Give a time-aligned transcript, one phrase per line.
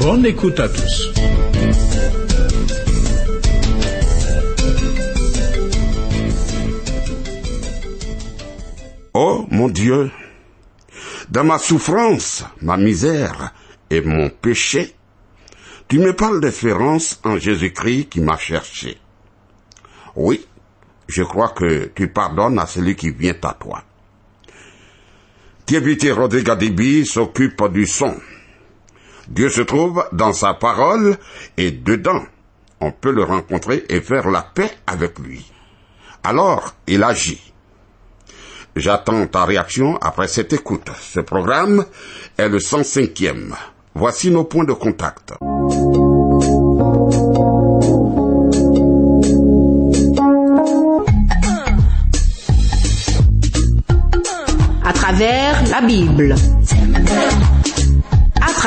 [0.00, 1.12] Bonne écoute à tous.
[9.12, 10.10] Oh mon Dieu,
[11.28, 13.52] dans ma souffrance, ma misère
[13.90, 14.94] et mon péché,
[15.86, 18.96] tu me parles d'espérance en Jésus-Christ qui m'a cherché.
[20.16, 20.46] Oui,
[21.08, 23.84] je crois que tu pardonnes à celui qui vient à toi.
[25.66, 28.16] Thierry Rodrigue s'occupe du son.
[29.30, 31.16] Dieu se trouve dans sa parole
[31.56, 32.22] et dedans,
[32.80, 35.50] on peut le rencontrer et faire la paix avec lui.
[36.24, 37.40] Alors, il agit.
[38.74, 40.90] J'attends ta réaction après cette écoute.
[41.00, 41.84] Ce programme
[42.36, 43.54] est le 105e.
[43.94, 45.32] Voici nos points de contact.
[54.84, 56.34] À travers la Bible.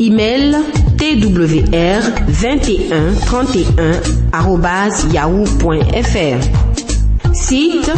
[0.00, 0.56] Email
[0.96, 4.00] twr 21 31
[5.12, 6.40] yahoo.fr.
[7.34, 7.92] Site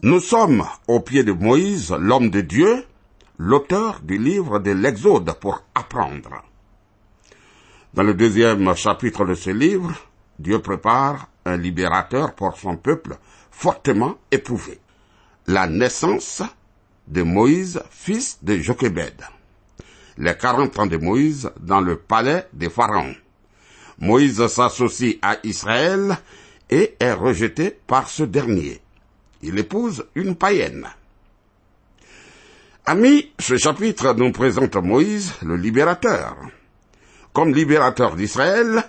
[0.02, 2.86] Nous sommes au pied de Moïse, l'homme de Dieu,
[3.36, 6.42] l'auteur du livre de l'Exode pour apprendre.
[7.92, 9.92] Dans le deuxième chapitre de ce livre,
[10.38, 13.16] Dieu prépare un libérateur pour son peuple
[13.50, 14.78] fortement éprouvé.
[15.47, 16.42] La naissance
[17.08, 19.22] de Moïse, fils de Jochebed.
[20.19, 23.14] Les quarante ans de Moïse dans le palais des pharaons.
[23.98, 26.19] Moïse s'associe à Israël
[26.68, 28.80] et est rejeté par ce dernier.
[29.42, 30.86] Il épouse une païenne.
[32.84, 36.36] Amis, ce chapitre nous présente Moïse, le libérateur.
[37.32, 38.84] Comme libérateur d'Israël,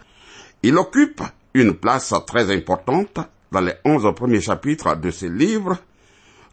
[0.63, 1.21] il occupe
[1.57, 3.19] une place très importante
[3.51, 5.77] dans les onze premiers chapitres de ce livre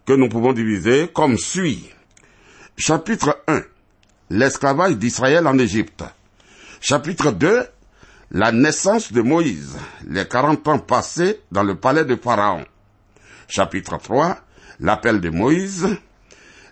[0.07, 1.91] que nous pouvons diviser comme suit.
[2.77, 3.63] Chapitre 1.
[4.31, 6.05] L'esclavage d'Israël en Égypte.
[6.81, 7.65] Chapitre 2.
[8.31, 9.77] La naissance de Moïse,
[10.09, 12.65] les quarante ans passés dans le palais de Pharaon.
[13.47, 14.39] Chapitre 3.
[14.81, 15.87] L'appel de Moïse,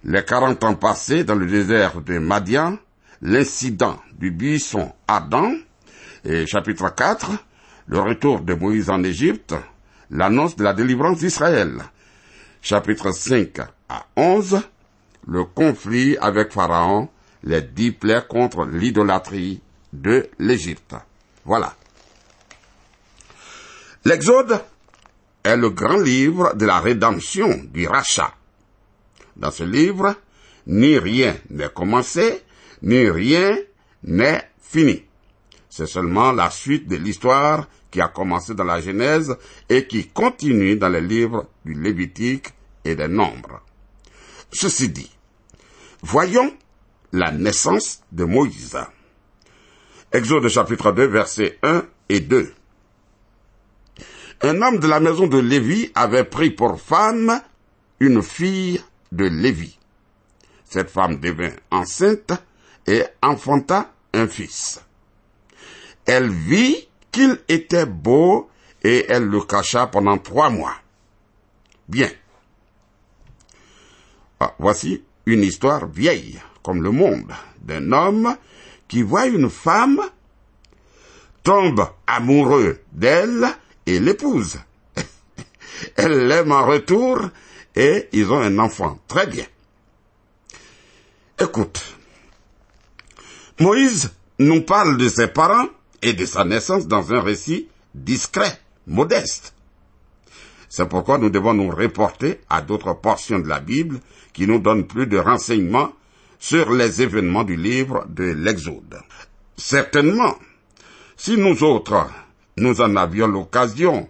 [0.05, 2.79] les quarante ans passés dans le désert de Madian,
[3.21, 5.53] l'incident du buisson Adam,
[6.25, 7.31] et chapitre 4,
[7.93, 9.55] le retour de Moïse en Égypte,
[10.11, 11.75] l'annonce de la délivrance d'Israël.
[12.63, 14.63] Chapitre 5 à 11,
[15.29, 17.11] le conflit avec Pharaon,
[17.45, 19.61] les dix plaies contre l'idolâtrie
[19.93, 20.95] de l'Égypte.
[21.45, 21.75] Voilà.
[24.07, 24.59] L'Exode
[25.45, 28.33] est le grand livre de la rédemption, du rachat.
[29.37, 30.15] Dans ce livre,
[30.67, 32.43] ni rien n'est commencé,
[32.81, 33.55] ni rien
[34.03, 35.05] n'est fini.
[35.69, 39.37] C'est seulement la suite de l'histoire qui a commencé dans la Genèse
[39.69, 42.49] et qui continue dans les livres du Lévitique
[42.85, 43.61] et des Nombres.
[44.51, 45.11] Ceci dit,
[46.03, 46.53] voyons
[47.13, 48.79] la naissance de Moïse.
[50.11, 52.53] Exode chapitre 2 versets 1 et 2.
[54.41, 57.41] Un homme de la maison de Lévi avait pris pour femme
[58.01, 59.79] une fille de Lévi.
[60.65, 62.33] Cette femme devint enceinte
[62.87, 64.83] et enfanta un fils.
[66.07, 68.51] Elle vit qu'il était beau
[68.83, 70.75] et elle le cacha pendant trois mois.
[71.89, 72.11] Bien.
[74.41, 78.37] Ah, voici une histoire vieille, comme le monde, d'un homme
[78.89, 80.01] qui voit une femme,
[81.45, 83.47] tombe amoureux d'elle
[83.87, 84.59] et l'épouse.
[85.97, 87.21] elle l'aime en retour
[87.77, 88.99] et ils ont un enfant.
[89.07, 89.45] Très bien.
[91.41, 91.97] Écoute,
[93.61, 95.69] Moïse nous parle de ses parents
[96.03, 99.55] et de sa naissance dans un récit discret, modeste.
[100.69, 104.01] C'est pourquoi nous devons nous reporter à d'autres portions de la Bible
[104.33, 105.93] qui nous donnent plus de renseignements
[106.39, 108.99] sur les événements du livre de l'Exode.
[109.57, 110.35] Certainement,
[111.17, 112.07] si nous autres,
[112.57, 114.09] nous en avions l'occasion,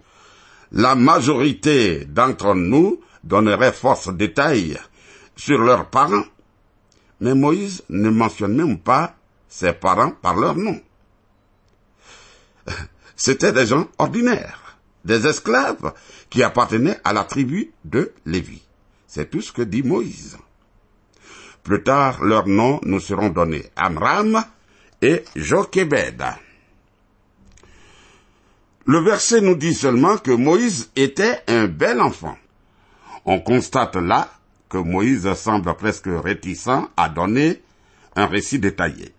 [0.71, 4.79] la majorité d'entre nous donnerait force détails
[5.35, 6.25] sur leurs parents,
[7.19, 9.15] mais Moïse ne mentionne même pas
[9.47, 10.79] ses parents par leur nom.
[13.15, 15.93] C'étaient des gens ordinaires, des esclaves
[16.29, 18.61] qui appartenaient à la tribu de Lévi.
[19.07, 20.37] C'est tout ce que dit Moïse.
[21.63, 24.43] Plus tard, leurs noms nous seront donnés Amram
[25.01, 26.23] et Jochebed.
[28.85, 32.37] Le verset nous dit seulement que Moïse était un bel enfant.
[33.23, 34.29] On constate là
[34.67, 37.61] que Moïse semble presque réticent à donner
[38.15, 39.13] un récit détaillé.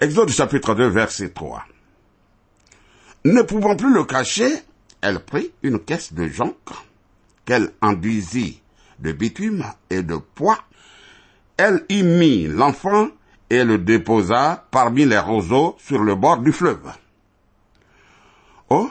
[0.00, 1.64] Exode chapitre 2 verset 3.
[3.26, 4.52] Ne pouvant plus le cacher,
[5.00, 6.54] elle prit une caisse de jonc
[7.46, 8.60] qu'elle enduisit
[8.98, 10.58] de bitume et de poids.
[11.56, 13.08] Elle y mit l'enfant
[13.48, 16.92] et le déposa parmi les roseaux sur le bord du fleuve.
[18.68, 18.90] Oh,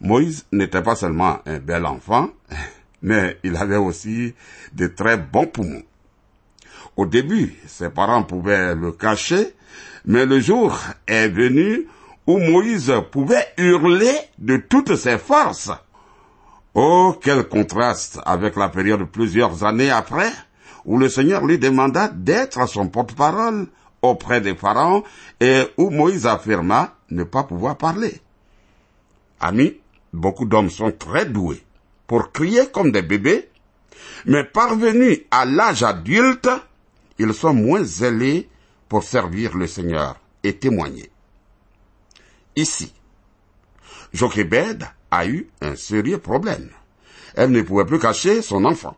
[0.00, 2.30] Moïse n'était pas seulement un bel enfant,
[3.02, 4.34] mais il avait aussi
[4.72, 5.82] de très bons poumons.
[6.96, 9.54] Au début, ses parents pouvaient le cacher,
[10.06, 11.86] mais le jour est venu
[12.26, 15.70] où Moïse pouvait hurler de toutes ses forces.
[16.74, 20.30] Oh, quel contraste avec la période plusieurs années après,
[20.84, 23.68] où le Seigneur lui demanda d'être son porte-parole
[24.02, 25.04] auprès des pharaons
[25.40, 28.20] et où Moïse affirma ne pas pouvoir parler.
[29.40, 29.78] Amis,
[30.12, 31.62] beaucoup d'hommes sont très doués
[32.06, 33.48] pour crier comme des bébés,
[34.26, 36.48] mais parvenus à l'âge adulte,
[37.18, 38.48] ils sont moins zélés
[38.88, 41.10] pour servir le Seigneur et témoigner.
[42.56, 42.92] Ici,
[44.12, 46.70] Jochebed a eu un sérieux problème.
[47.34, 48.96] Elle ne pouvait plus cacher son enfant.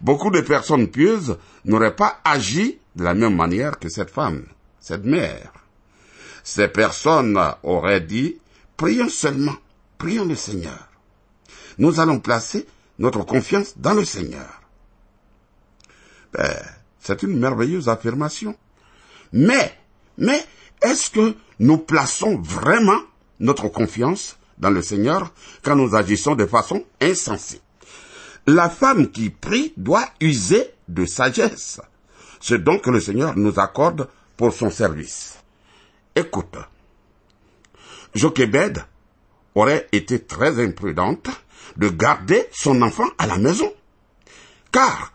[0.00, 4.46] Beaucoup de personnes pieuses n'auraient pas agi de la même manière que cette femme,
[4.78, 5.52] cette mère.
[6.44, 8.38] Ces personnes auraient dit,
[8.76, 9.56] prions seulement,
[9.98, 10.88] prions le Seigneur.
[11.78, 12.66] Nous allons placer
[12.98, 14.62] notre confiance dans le Seigneur.
[16.32, 16.56] Ben,
[17.00, 18.56] c'est une merveilleuse affirmation.
[19.32, 19.78] Mais,
[20.16, 20.42] mais,
[20.82, 23.00] est-ce que nous plaçons vraiment
[23.38, 27.60] notre confiance dans le Seigneur quand nous agissons de façon insensée
[28.46, 31.80] La femme qui prie doit user de sagesse.
[32.40, 34.08] C'est donc que le Seigneur nous accorde
[34.38, 35.36] pour son service.
[36.16, 36.56] Écoute,
[38.14, 38.82] Jochebed
[39.54, 41.28] aurait été très imprudente
[41.76, 43.70] de garder son enfant à la maison.
[44.72, 45.12] Car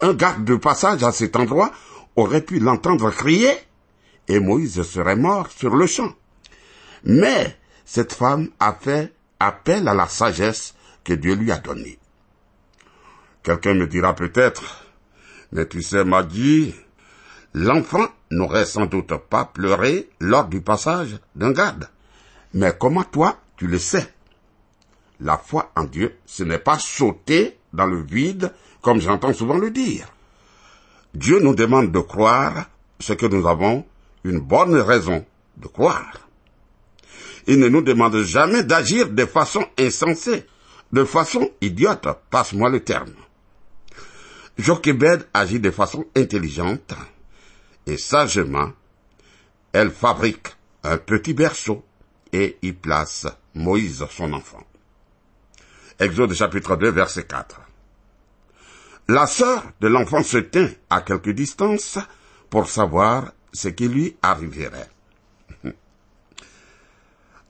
[0.00, 1.72] un garde de passage à cet endroit
[2.14, 3.50] aurait pu l'entendre crier
[4.28, 6.14] et Moïse serait mort sur le champ.
[7.04, 11.98] Mais cette femme a fait appel à la sagesse que Dieu lui a donnée.
[13.42, 14.84] Quelqu'un me dira peut-être,
[15.52, 16.74] mais tu sais, Maggie,
[17.54, 21.88] l'enfant n'aurait sans doute pas pleuré lors du passage d'un garde.
[22.52, 24.06] Mais comment toi, tu le sais?
[25.20, 28.52] La foi en Dieu, ce n'est pas sauter dans le vide
[28.82, 30.06] comme j'entends souvent le dire.
[31.14, 32.66] Dieu nous demande de croire
[33.00, 33.84] ce que nous avons
[34.28, 35.24] une bonne raison
[35.56, 36.28] de croire.
[37.46, 40.46] Il ne nous demande jamais d'agir de façon insensée,
[40.92, 43.14] de façon idiote, passe-moi le terme.
[44.58, 46.92] Jochebed agit de façon intelligente
[47.86, 48.72] et sagement.
[49.72, 50.48] Elle fabrique
[50.82, 51.84] un petit berceau
[52.32, 54.64] et y place Moïse, son enfant.
[55.98, 57.60] Exode chapitre 2, verset 4.
[59.08, 61.98] La sœur de l'enfant se tint à quelque distance
[62.50, 64.88] pour savoir ce qui lui arriverait.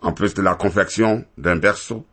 [0.00, 2.06] En plus de la confection d'un berceau,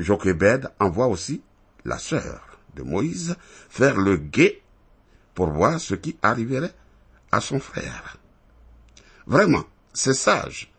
[0.00, 1.42] Jochebed envoie aussi
[1.84, 3.36] la sœur de Moïse
[3.68, 4.62] faire le guet
[5.34, 6.74] pour voir ce qui arriverait
[7.30, 8.16] à son frère.
[9.26, 10.72] Vraiment, c'est sage.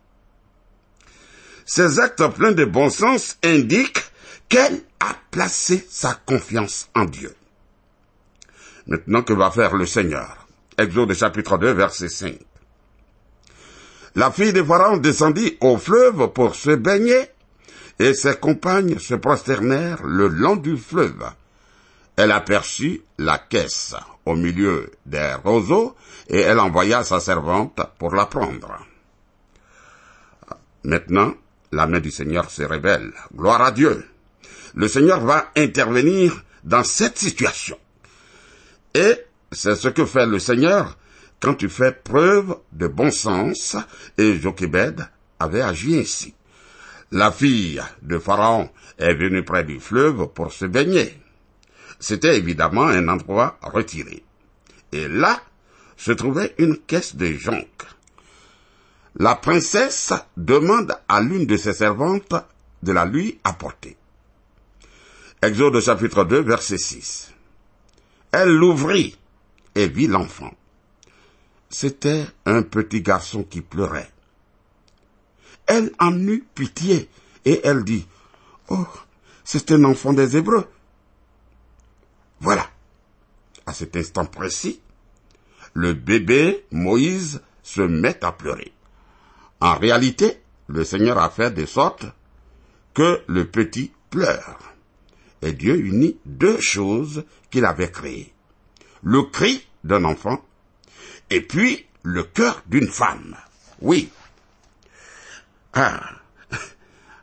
[1.65, 4.03] Ces actes pleins de bon sens indiquent
[4.49, 7.35] qu'elle a placé sa confiance en Dieu.
[8.85, 10.42] Maintenant, que va faire le Seigneur
[10.77, 12.39] Exode chapitre 2, verset 5.
[14.15, 17.29] La fille de Pharaon descendit au fleuve pour se baigner,
[17.99, 21.25] et ses compagnes se prosternèrent le long du fleuve.
[22.15, 25.95] Elle aperçut la caisse au milieu des roseaux,
[26.27, 28.85] et elle envoya sa servante pour la prendre.
[30.83, 31.33] Maintenant,
[31.71, 33.11] la main du Seigneur se révèle.
[33.35, 34.05] Gloire à Dieu.
[34.75, 37.77] Le Seigneur va intervenir dans cette situation.
[39.53, 40.97] C'est ce que fait le Seigneur
[41.39, 43.75] quand tu fais preuve de bon sens,
[44.17, 45.05] et Jochebed
[45.39, 46.33] avait agi ainsi.
[47.11, 51.19] La fille de Pharaon est venue près du fleuve pour se baigner.
[51.99, 54.23] C'était évidemment un endroit retiré.
[54.91, 55.41] Et là
[55.97, 57.67] se trouvait une caisse de jonc.
[59.17, 62.33] La princesse demande à l'une de ses servantes
[62.81, 63.95] de la lui apporter.
[65.41, 67.31] Exode chapitre 2, verset 6.
[68.31, 69.15] Elle l'ouvrit
[69.75, 70.53] et vit l'enfant.
[71.69, 74.11] C'était un petit garçon qui pleurait.
[75.65, 77.09] Elle en eut pitié
[77.45, 78.07] et elle dit,
[78.69, 78.87] Oh,
[79.43, 80.67] c'est un enfant des Hébreux.
[82.39, 82.69] Voilà.
[83.65, 84.81] À cet instant précis,
[85.73, 88.73] le bébé Moïse se met à pleurer.
[89.61, 92.05] En réalité, le Seigneur a fait de sorte
[92.93, 94.59] que le petit pleure.
[95.41, 98.32] Et Dieu unit deux choses qu'il avait créées.
[99.03, 100.43] Le cri d'un enfant
[101.29, 103.35] et puis le cœur d'une femme.
[103.81, 104.09] Oui.
[105.73, 106.01] Ah.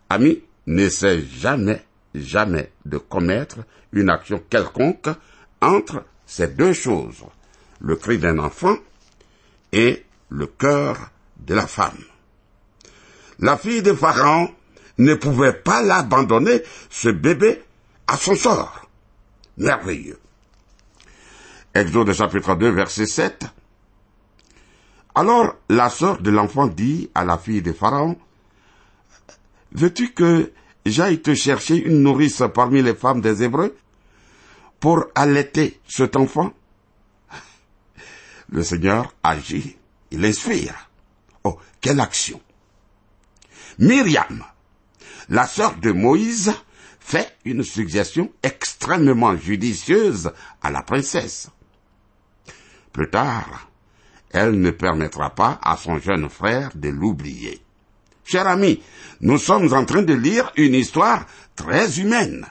[0.09, 1.85] Ami, n'essaie jamais,
[2.15, 3.59] jamais de commettre
[3.93, 5.09] une action quelconque
[5.61, 7.25] entre ces deux choses,
[7.81, 8.77] le cri d'un enfant
[9.73, 12.05] et le cœur de la femme.
[13.39, 14.51] La fille de Pharaon
[14.99, 17.63] ne pouvait pas l'abandonner, ce bébé,
[18.07, 18.89] à son sort.
[19.57, 20.19] Merveilleux.
[21.73, 23.45] Exode chapitre 2, verset 7.
[25.15, 28.19] Alors la sœur de l'enfant dit à la fille de Pharaon,
[29.71, 30.53] Veux-tu que
[30.85, 33.77] j'aille te chercher une nourrice parmi les femmes des Hébreux
[34.81, 36.53] pour allaiter cet enfant?
[38.51, 39.77] Le Seigneur agit,
[40.11, 40.91] il inspire.
[41.45, 42.41] Oh, quelle action
[43.79, 44.45] Myriam,
[45.29, 46.53] la sœur de Moïse,
[46.99, 51.49] fait une suggestion extrêmement judicieuse à la princesse.
[52.93, 53.69] Plus tard,
[54.31, 57.61] elle ne permettra pas à son jeune frère de l'oublier.
[58.25, 58.83] Cher ami,
[59.21, 62.47] nous sommes en train de lire une histoire très humaine.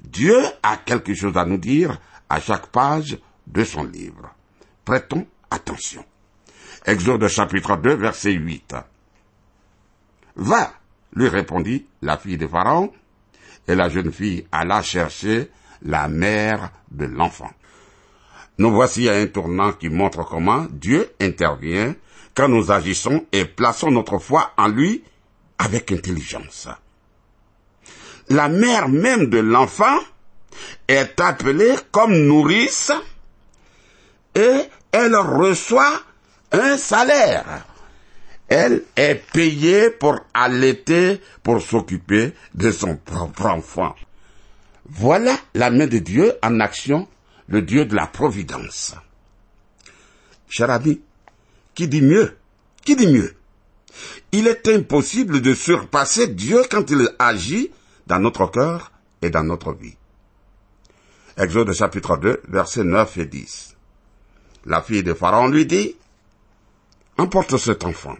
[0.00, 4.34] Dieu a quelque chose à nous dire à chaque page de son livre.
[4.84, 6.04] Prêtons attention.
[6.86, 8.74] Exode chapitre 2 verset 8.
[10.36, 10.72] Va,
[11.14, 12.92] lui répondit la fille de Pharaon,
[13.68, 15.50] et la jeune fille alla chercher
[15.82, 17.50] la mère de l'enfant.
[18.60, 21.94] Nous voici à un tournant qui montre comment Dieu intervient
[22.34, 25.02] quand nous agissons et plaçons notre foi en lui
[25.56, 26.68] avec intelligence.
[28.28, 29.98] La mère même de l'enfant
[30.86, 32.92] est appelée comme nourrice
[34.34, 34.60] et
[34.92, 36.02] elle reçoit
[36.52, 37.64] un salaire.
[38.46, 43.94] Elle est payée pour allaiter, pour s'occuper de son propre enfant.
[44.84, 47.08] Voilà la main de Dieu en action,
[47.50, 48.94] le Dieu de la providence.
[50.48, 51.00] Cher ami,
[51.74, 52.36] qui dit mieux
[52.84, 53.36] Qui dit mieux?
[54.32, 57.70] Il est impossible de surpasser Dieu quand il agit
[58.06, 59.96] dans notre cœur et dans notre vie.
[61.36, 63.76] Exode chapitre 2, versets 9 et 10.
[64.66, 65.96] La fille de Pharaon lui dit,
[67.18, 68.16] Emporte cet enfant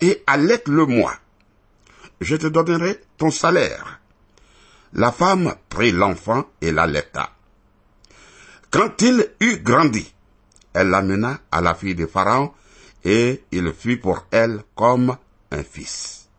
[0.00, 1.14] et allaite-le-moi.
[2.20, 4.00] Je te donnerai ton salaire.
[4.92, 7.30] La femme prit l'enfant et l'allaita.
[8.72, 10.10] Quand il eut grandi,
[10.72, 12.52] elle l'amena à la fille de Pharaon
[13.04, 15.14] et il fut pour elle comme
[15.50, 16.30] un fils.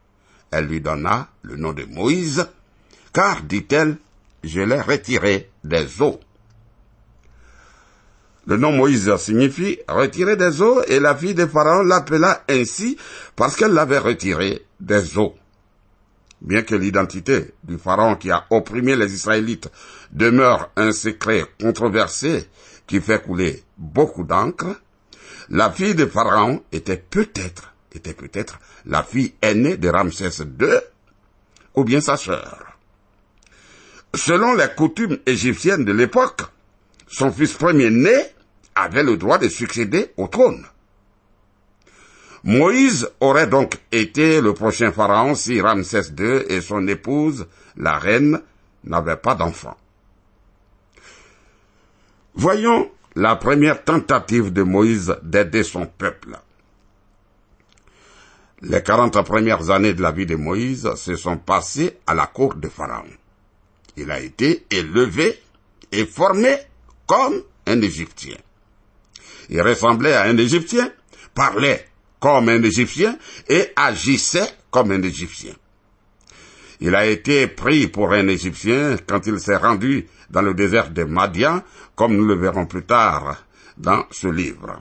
[0.50, 2.48] Elle lui donna le nom de Moïse,
[3.14, 3.98] car, dit-elle,
[4.44, 6.20] je l'ai retiré des eaux.
[8.48, 12.98] Le nom Moïse signifie retiré des eaux et la fille de Pharaon l'appela ainsi
[13.36, 15.36] parce qu'elle l'avait retiré des eaux.
[16.44, 19.72] Bien que l'identité du Pharaon qui a opprimé les Israélites
[20.12, 22.50] demeure un secret controversé
[22.86, 24.76] qui fait couler beaucoup d'encre,
[25.50, 30.80] la fille de Pharaon était peut-être, était peut-être la fille aînée de Ramsès II
[31.76, 32.78] ou bien sa sœur.
[34.14, 36.42] Selon les coutumes égyptiennes de l'époque,
[37.08, 38.16] son fils premier-né
[38.76, 40.66] avait le droit de succéder au trône.
[42.44, 47.48] Moïse aurait donc été le prochain pharaon si Ramsès II et son épouse,
[47.78, 48.42] la reine,
[48.84, 49.78] n'avaient pas d'enfant.
[52.36, 56.38] Voyons la première tentative de Moïse d'aider son peuple.
[58.62, 62.56] Les quarante premières années de la vie de Moïse se sont passées à la cour
[62.56, 63.10] de Pharaon.
[63.96, 65.42] Il a été élevé
[65.92, 66.58] et formé
[67.06, 68.36] comme un Égyptien.
[69.50, 70.92] Il ressemblait à un Égyptien,
[71.36, 71.88] parlait
[72.24, 73.18] comme un Égyptien
[73.50, 75.52] et agissait comme un Égyptien.
[76.80, 81.04] Il a été pris pour un Égyptien quand il s'est rendu dans le désert de
[81.04, 81.62] Madian,
[81.96, 83.44] comme nous le verrons plus tard
[83.76, 84.80] dans ce livre.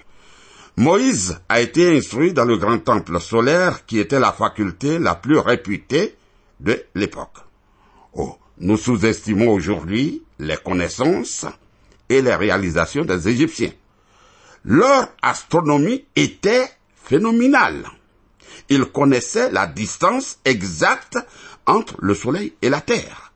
[0.77, 5.39] Moïse a été instruit dans le grand temple solaire qui était la faculté la plus
[5.39, 6.15] réputée
[6.61, 7.39] de l'époque.
[8.13, 11.45] Oh, nous sous-estimons aujourd'hui les connaissances
[12.09, 13.73] et les réalisations des Égyptiens.
[14.65, 16.69] Leur astronomie était
[17.05, 17.87] phénoménale.
[18.69, 21.19] Ils connaissaient la distance exacte
[21.67, 23.33] entre le Soleil et la Terre.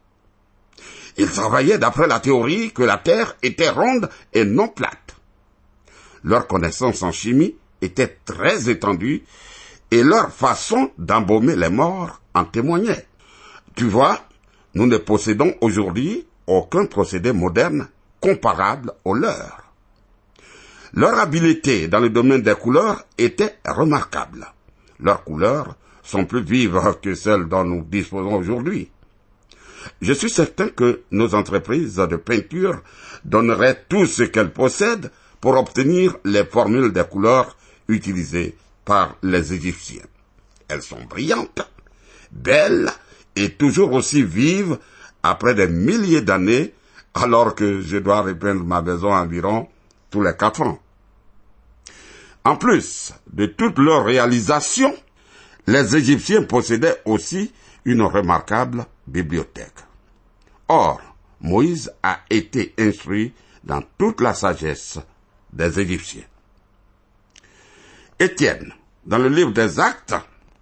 [1.18, 5.16] Ils travaillaient d'après la théorie que la Terre était ronde et non plate.
[6.25, 9.25] Leur connaissance en chimie était très étendue
[9.90, 13.06] et leur façon d'embaumer les morts en témoignait.
[13.76, 14.20] Tu vois,
[14.75, 17.88] nous ne possédons aujourd'hui aucun procédé moderne
[18.20, 19.65] comparable au leur.
[20.94, 24.46] Leur habileté dans le domaine des couleurs était remarquable.
[25.00, 28.90] Leurs couleurs sont plus vives que celles dont nous disposons aujourd'hui.
[30.00, 32.82] Je suis certain que nos entreprises de peinture
[33.24, 37.56] donneraient tout ce qu'elles possèdent pour obtenir les formules des couleurs
[37.88, 40.02] utilisées par les Égyptiens.
[40.68, 41.70] Elles sont brillantes,
[42.32, 42.90] belles
[43.36, 44.78] et toujours aussi vives
[45.22, 46.72] après des milliers d'années
[47.14, 49.68] alors que je dois repeindre ma maison environ
[50.23, 50.78] les quatre ans.
[52.44, 54.94] En plus de toutes leurs réalisations,
[55.66, 57.52] les Égyptiens possédaient aussi
[57.85, 59.80] une remarquable bibliothèque.
[60.68, 61.00] Or,
[61.40, 63.32] Moïse a été instruit
[63.64, 64.99] dans toute la sagesse
[65.52, 66.25] des Égyptiens.
[68.18, 68.73] Étienne,
[69.04, 70.14] dans le livre des Actes,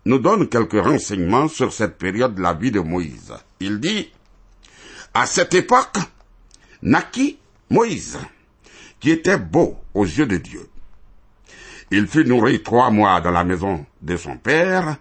[0.07, 3.33] nous donne quelques renseignements sur cette période de la vie de Moïse.
[3.61, 4.11] Il dit,
[5.15, 5.97] à cette époque,
[6.83, 7.39] naquit
[7.71, 8.19] Moïse,
[9.05, 10.67] qui était beau aux yeux de Dieu.
[11.91, 14.97] Il fut nourri trois mois dans la maison de son père,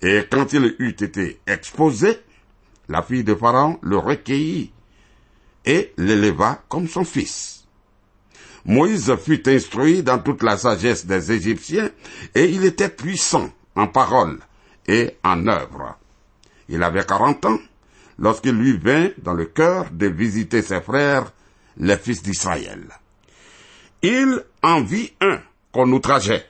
[0.00, 2.18] et quand il eut été exposé,
[2.88, 4.72] la fille de Pharaon le recueillit
[5.66, 7.66] et l'éleva comme son fils.
[8.64, 11.90] Moïse fut instruit dans toute la sagesse des Égyptiens,
[12.34, 14.38] et il était puissant en parole
[14.86, 15.98] et en œuvre.
[16.70, 17.58] Il avait quarante ans
[18.18, 21.34] lorsqu'il lui vint dans le cœur de visiter ses frères,
[21.76, 23.01] les fils d'Israël.
[24.02, 25.40] Il en vit un
[25.72, 26.46] qu'on outrageait.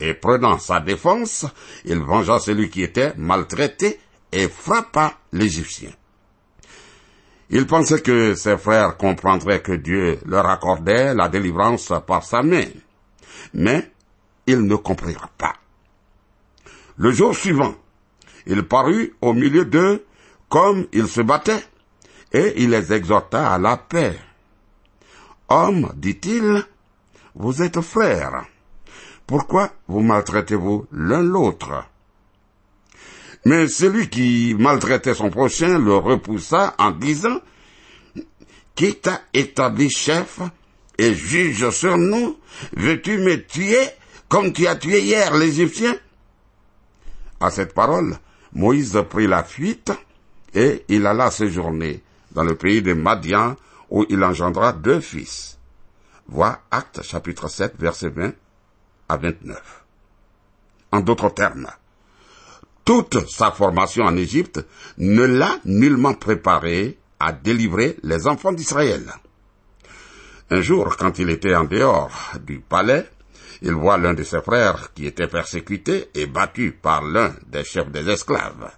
[0.00, 1.46] Et prenant sa défense,
[1.84, 4.00] il vengea celui qui était maltraité
[4.32, 5.90] et frappa l'Égyptien.
[7.50, 12.66] Il pensait que ses frères comprendraient que Dieu leur accordait la délivrance par sa main.
[13.54, 13.90] Mais
[14.46, 15.54] ils ne comprirent pas.
[16.96, 17.74] Le jour suivant,
[18.46, 20.04] il parut au milieu d'eux
[20.48, 21.64] comme ils se battaient,
[22.32, 24.18] et il les exhorta à la paix.
[25.48, 26.62] Hommes, dit-il,
[27.34, 28.44] vous êtes frères.
[29.26, 31.84] Pourquoi vous maltraitez-vous l'un l'autre?
[33.44, 37.40] Mais celui qui maltraitait son prochain le repoussa en disant,
[38.74, 40.40] Qui t'a établi chef
[40.98, 42.38] et juge sur nous
[42.76, 43.88] Veux-tu me tuer
[44.28, 45.94] comme tu as tué hier l'Égyptien?
[47.40, 48.18] À cette parole,
[48.52, 49.92] Moïse prit la fuite
[50.52, 53.56] et il alla séjourner dans le pays de Madian
[53.90, 55.58] où il engendra deux fils.
[56.26, 58.32] Vois Acte chapitre 7 verset 20
[59.08, 59.84] à 29.
[60.92, 61.68] En d'autres termes,
[62.84, 64.64] toute sa formation en Égypte
[64.96, 69.12] ne l'a nullement préparé à délivrer les enfants d'Israël.
[70.50, 73.06] Un jour, quand il était en dehors du palais,
[73.60, 77.90] il voit l'un de ses frères qui était persécuté et battu par l'un des chefs
[77.90, 78.70] des esclaves.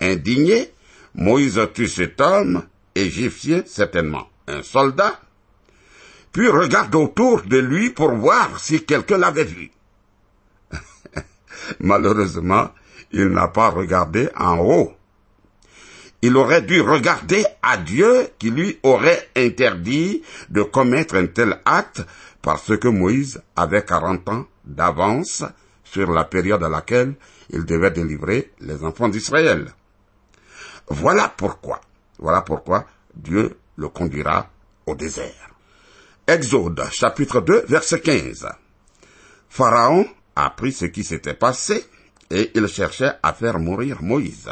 [0.00, 0.72] Indigné,
[1.14, 2.62] Moïse tue cet homme,
[2.94, 5.20] égyptien certainement, un soldat,
[6.32, 9.70] puis regarde autour de lui pour voir si quelqu'un l'avait vu.
[11.80, 12.70] Malheureusement,
[13.12, 14.92] il n'a pas regardé en haut.
[16.22, 22.04] Il aurait dû regarder à Dieu qui lui aurait interdit de commettre un tel acte
[22.42, 25.44] parce que Moïse avait quarante ans d'avance
[25.82, 27.14] sur la période à laquelle
[27.48, 29.72] il devait délivrer les enfants d'Israël.
[30.88, 31.80] Voilà pourquoi,
[32.18, 32.84] voilà pourquoi
[33.14, 34.50] Dieu le conduira
[34.86, 35.50] au désert.
[36.26, 38.46] Exode chapitre 2 verset 15.
[39.48, 41.84] Pharaon apprit ce qui s'était passé
[42.30, 44.50] et il cherchait à faire mourir Moïse.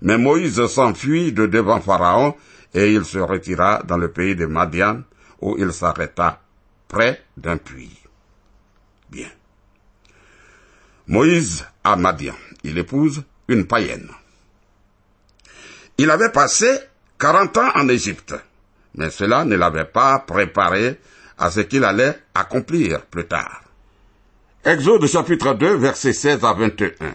[0.00, 2.34] Mais Moïse s'enfuit de devant Pharaon
[2.74, 5.02] et il se retira dans le pays de Madian
[5.40, 6.40] où il s'arrêta
[6.88, 8.00] près d'un puits.
[9.10, 9.28] Bien.
[11.06, 14.10] Moïse à Madian, il épouse une païenne.
[15.98, 16.80] Il avait passé
[17.22, 18.34] quarante ans en Égypte
[18.94, 20.98] mais cela ne l'avait pas préparé
[21.38, 23.62] à ce qu'il allait accomplir plus tard.
[24.64, 27.14] Exode chapitre 2, versets 16 à 21.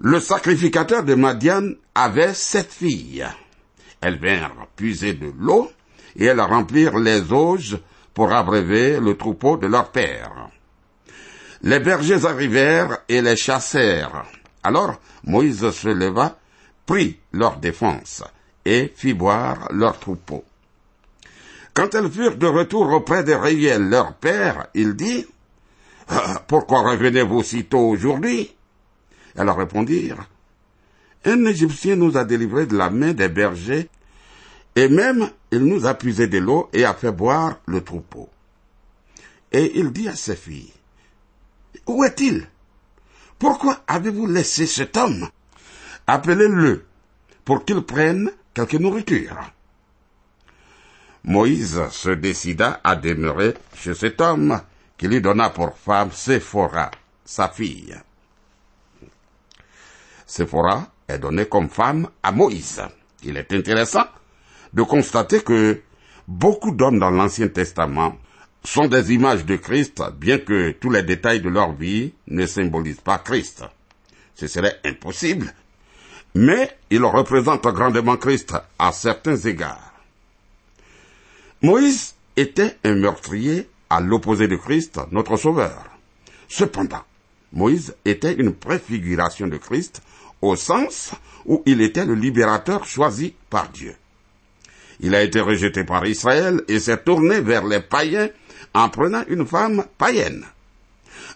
[0.00, 3.26] Le sacrificateur de Madian avait sept filles.
[4.00, 5.70] Elles vinrent puiser de l'eau
[6.16, 7.78] et elles remplirent les auges
[8.14, 10.48] pour abreuver le troupeau de leur père.
[11.62, 14.24] Les bergers arrivèrent et les chassèrent.
[14.62, 16.38] Alors Moïse se leva,
[16.86, 18.22] prit leur défense,
[18.64, 20.44] et fit boire leur troupeau.
[21.72, 25.26] Quand elles furent de retour auprès de Réiel, leur père, il dit,
[26.46, 28.54] Pourquoi revenez-vous si tôt aujourd'hui?
[29.34, 30.28] Elles répondirent,
[31.24, 33.88] Un Égyptien nous a délivrés de la main des bergers,
[34.76, 38.28] et même il nous a puisé de l'eau et a fait boire le troupeau.
[39.50, 40.72] Et il dit à ses filles,
[41.86, 42.46] Où est-il?
[43.38, 45.28] Pourquoi avez-vous laissé cet homme?
[46.06, 46.84] Appelez-le
[47.44, 49.36] pour qu'il prenne quelque nourriture.
[51.24, 54.60] Moïse se décida à demeurer chez cet homme
[54.98, 56.90] qui lui donna pour femme Séphora,
[57.24, 57.96] sa fille.
[60.26, 62.82] Séphora est donnée comme femme à Moïse.
[63.22, 64.04] Il est intéressant
[64.72, 65.80] de constater que
[66.28, 68.16] beaucoup d'hommes dans l'Ancien Testament
[68.62, 73.00] sont des images de Christ, bien que tous les détails de leur vie ne symbolisent
[73.00, 73.64] pas Christ.
[74.34, 75.52] Ce serait impossible,
[76.34, 79.92] mais ils représentent grandement Christ à certains égards.
[81.62, 85.84] Moïse était un meurtrier à l'opposé de Christ, notre Sauveur.
[86.48, 87.04] Cependant,
[87.52, 90.02] Moïse était une préfiguration de Christ
[90.42, 91.12] au sens
[91.46, 93.94] où il était le libérateur choisi par Dieu.
[95.00, 98.28] Il a été rejeté par Israël et s'est tourné vers les païens
[98.74, 100.44] en prenant une femme païenne.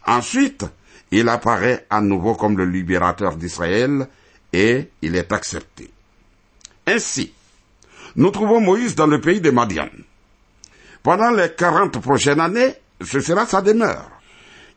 [0.07, 0.65] Ensuite,
[1.11, 4.09] il apparaît à nouveau comme le libérateur d'Israël
[4.53, 5.91] et il est accepté.
[6.87, 7.33] Ainsi,
[8.17, 9.89] nous trouvons Moïse dans le pays de Madian.
[11.03, 14.11] Pendant les quarante prochaines années, ce sera sa demeure.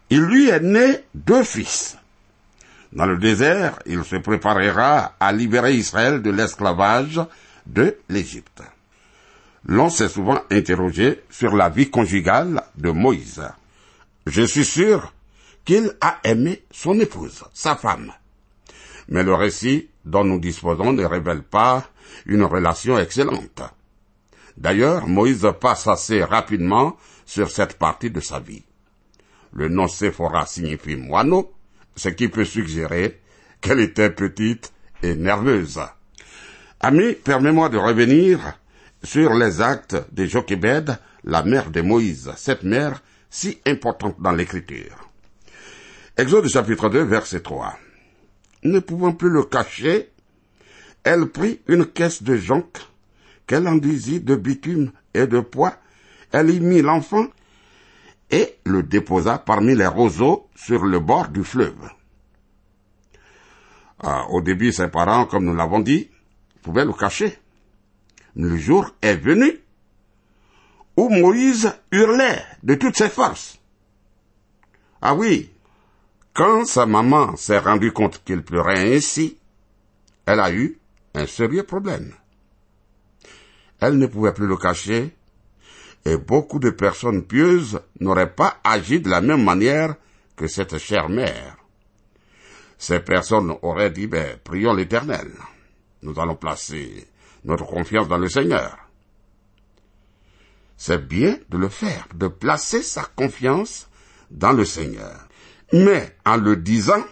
[0.09, 1.97] Il lui est né deux fils.
[2.91, 7.21] Dans le désert, il se préparera à libérer Israël de l'esclavage
[7.65, 8.61] de l'Égypte.
[9.65, 13.41] L'on s'est souvent interrogé sur la vie conjugale de Moïse.
[14.25, 15.13] Je suis sûr
[15.63, 18.11] qu'il a aimé son épouse, sa femme.
[19.11, 21.85] Mais le récit dont nous disposons ne révèle pas
[22.25, 23.61] une relation excellente.
[24.57, 26.95] D'ailleurs, Moïse passe assez rapidement
[27.25, 28.63] sur cette partie de sa vie.
[29.53, 31.53] Le nom Séphora signifie moineau,
[31.97, 33.19] ce qui peut suggérer
[33.59, 34.71] qu'elle était petite
[35.03, 35.81] et nerveuse.
[36.79, 38.39] Ami, permets-moi de revenir
[39.03, 45.09] sur les actes de Jochebed, la mère de Moïse, cette mère si importante dans l'écriture.
[46.15, 47.77] Exode chapitre 2, verset 3.
[48.63, 50.11] Ne pouvant plus le cacher,
[51.03, 52.67] elle prit une caisse de jonc
[53.47, 55.75] qu'elle enduisit de bitume et de poids,
[56.31, 57.25] elle y mit l'enfant
[58.29, 61.89] et le déposa parmi les roseaux sur le bord du fleuve.
[63.99, 66.09] Ah, au début, ses parents, comme nous l'avons dit,
[66.61, 67.37] pouvaient le cacher.
[68.35, 69.59] Le jour est venu
[70.97, 73.59] où Moïse hurlait de toutes ses forces.
[75.01, 75.50] Ah oui,
[76.33, 79.37] quand sa maman s'est rendue compte qu'il pleurait ainsi,
[80.25, 80.79] elle a eu
[81.13, 82.13] un sérieux problème.
[83.79, 85.15] Elle ne pouvait plus le cacher,
[86.05, 89.95] et beaucoup de personnes pieuses n'auraient pas agi de la même manière
[90.35, 91.57] que cette chère mère.
[92.77, 95.31] Ces personnes auraient dit, ben, prions l'éternel.
[96.01, 97.07] Nous allons placer
[97.43, 98.77] notre confiance dans le Seigneur.
[100.77, 103.87] C'est bien de le faire, de placer sa confiance
[104.31, 105.27] dans le Seigneur.
[105.73, 107.03] Mais en le disant,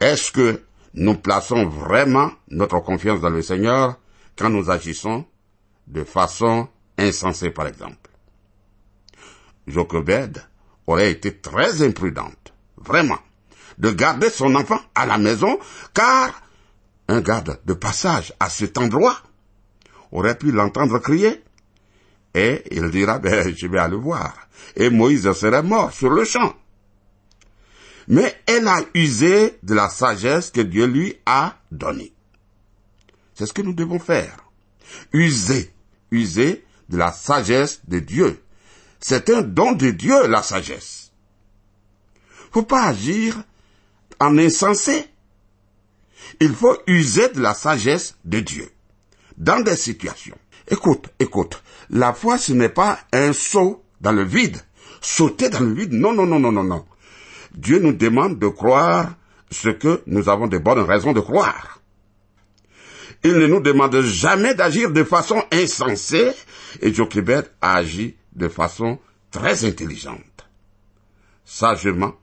[0.00, 0.62] est-ce que
[0.94, 3.98] nous plaçons vraiment notre confiance dans le Seigneur
[4.36, 5.26] quand nous agissons
[5.86, 8.10] de façon insensée, par exemple?
[9.66, 10.42] Jochebed
[10.86, 13.18] aurait été très imprudente, vraiment,
[13.78, 15.58] de garder son enfant à la maison,
[15.94, 16.42] car
[17.08, 19.16] un garde de passage à cet endroit
[20.10, 21.42] aurait pu l'entendre crier,
[22.34, 24.34] et il dira, ben, je vais aller voir.
[24.76, 26.54] Et Moïse serait mort sur le champ.
[28.08, 32.12] Mais elle a usé de la sagesse que Dieu lui a donnée.
[33.34, 34.44] C'est ce que nous devons faire.
[35.12, 35.72] User,
[36.10, 38.42] user de la sagesse de Dieu.
[39.00, 41.12] C'est un don de Dieu, la sagesse.
[42.52, 43.42] Faut pas agir
[44.20, 45.06] en insensé.
[46.40, 48.70] Il faut user de la sagesse de Dieu.
[49.36, 50.38] Dans des situations.
[50.68, 51.62] Écoute, écoute.
[51.90, 54.58] La foi, ce n'est pas un saut dans le vide.
[55.00, 55.92] Sauter dans le vide.
[55.92, 56.84] Non, non, non, non, non, non.
[57.54, 59.14] Dieu nous demande de croire
[59.50, 61.80] ce que nous avons de bonnes raisons de croire.
[63.24, 66.32] Il ne nous demande jamais d'agir de façon insensée
[66.80, 68.98] et Jochebed a agi de façon
[69.30, 70.48] très intelligente.
[71.44, 72.14] Sagement,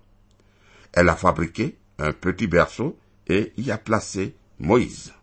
[0.92, 5.14] elle a fabriqué un petit berceau et y a placé Moïse.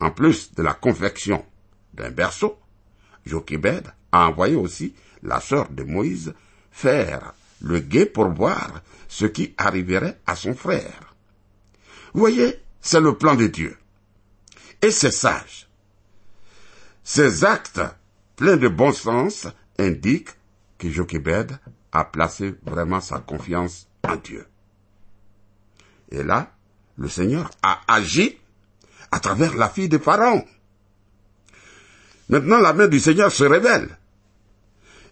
[0.00, 1.44] En plus de la confection
[1.92, 2.58] d'un berceau,
[3.26, 6.34] Jochebed a envoyé aussi la sœur de Moïse
[6.70, 11.14] faire le guet pour voir ce qui arriverait à son frère.
[12.12, 13.76] Voyez, c'est le plan de Dieu.
[14.82, 15.68] Et c'est sage.
[17.04, 17.80] Ces actes
[18.36, 19.46] pleins de bon sens
[19.78, 20.36] indiquent
[20.78, 21.58] que Jochebed
[21.92, 24.46] a placé vraiment sa confiance en Dieu.
[26.10, 26.52] Et là,
[26.98, 28.38] le Seigneur a agi
[29.10, 30.44] à travers la fille de Pharaon.
[32.28, 33.98] Maintenant, la main du Seigneur se révèle.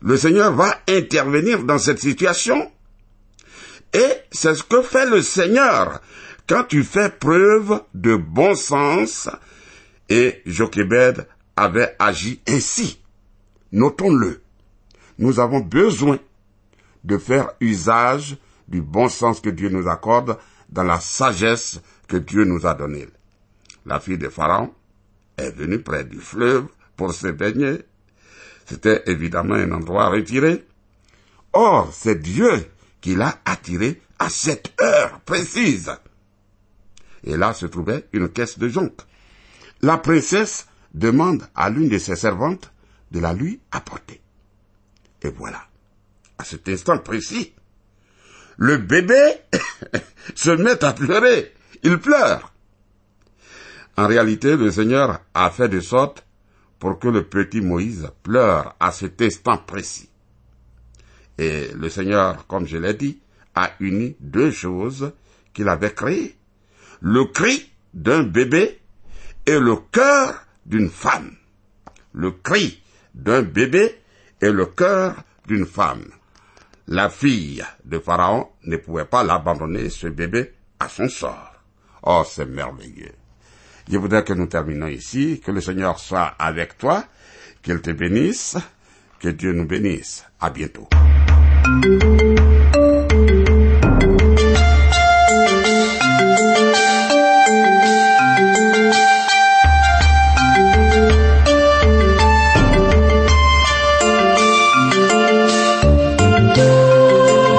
[0.03, 2.71] Le Seigneur va intervenir dans cette situation.
[3.93, 6.01] Et c'est ce que fait le Seigneur
[6.49, 9.29] quand tu fais preuve de bon sens.
[10.09, 13.01] Et Jochebed avait agi ainsi.
[13.73, 14.43] Notons-le.
[15.19, 16.19] Nous avons besoin
[17.05, 18.37] de faire usage
[18.69, 20.39] du bon sens que Dieu nous accorde
[20.71, 23.09] dans la sagesse que Dieu nous a donnée.
[23.87, 24.73] La fille de Pharaon
[25.37, 27.79] est venue près du fleuve pour se baigner.
[28.71, 30.65] C'était évidemment un endroit retiré.
[31.53, 35.91] Or, c'est Dieu qui l'a attiré à cette heure précise.
[37.25, 38.93] Et là se trouvait une caisse de jonc.
[39.83, 42.71] La princesse demande à l'une de ses servantes
[43.11, 44.21] de la lui apporter.
[45.23, 45.63] Et voilà,
[46.39, 47.53] à cet instant précis,
[48.57, 49.33] le bébé
[50.37, 51.53] se met à pleurer.
[51.83, 52.53] Il pleure.
[53.97, 56.25] En réalité, le Seigneur a fait de sorte
[56.81, 60.09] pour que le petit Moïse pleure à cet instant précis.
[61.39, 63.21] Et le Seigneur, comme je l'ai dit,
[63.55, 65.13] a uni deux choses
[65.53, 66.37] qu'il avait créées.
[67.01, 68.81] Le cri d'un bébé
[69.47, 71.37] et le cœur d'une femme.
[72.13, 72.83] Le cri
[73.15, 74.01] d'un bébé
[74.41, 76.07] et le cœur d'une femme.
[76.89, 81.55] La fille de Pharaon ne pouvait pas l'abandonner, ce bébé, à son sort.
[82.03, 83.20] Oh, c'est merveilleux.
[83.91, 87.03] Je voudrais que nous terminons ici, que le Seigneur soit avec toi,
[87.61, 88.57] qu'il te bénisse,
[89.19, 90.25] que Dieu nous bénisse.
[90.41, 90.89] À bientôt.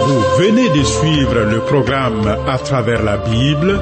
[0.06, 3.82] Vous venez de suivre le programme À travers la Bible,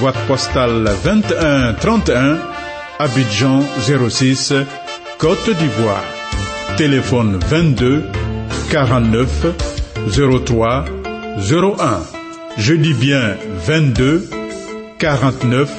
[0.00, 2.38] boîte postale 2131,
[2.98, 3.60] Abidjan
[4.08, 4.52] 06,
[5.18, 6.04] Côte d'Ivoire.
[6.76, 8.04] Téléphone 22
[8.70, 9.28] 49
[10.44, 10.84] 03
[11.38, 12.00] 01.
[12.58, 14.28] Je dis bien 22
[14.98, 15.70] 49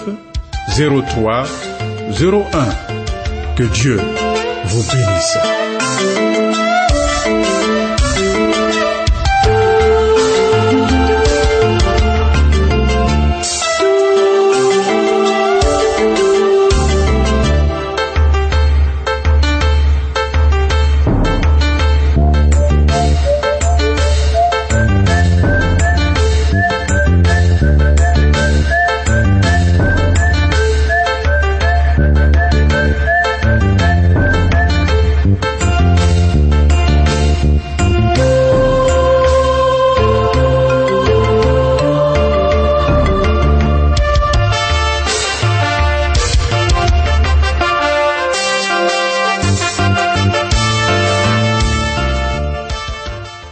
[0.77, 1.43] 03
[2.11, 2.45] 01.
[3.55, 3.99] Que Dieu
[4.65, 5.37] vous bénisse.